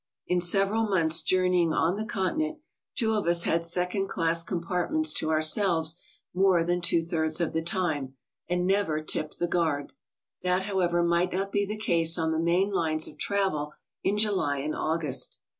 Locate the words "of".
3.13-3.27, 7.39-7.53, 13.07-13.19